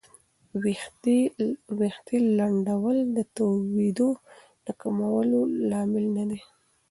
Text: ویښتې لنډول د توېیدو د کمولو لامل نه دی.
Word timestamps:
ویښتې 1.79 2.17
لنډول 2.39 2.97
د 3.15 3.17
توېیدو 3.35 4.09
د 4.65 4.67
کمولو 4.81 5.39
لامل 5.69 6.05
نه 6.17 6.23
دی. 6.29 6.39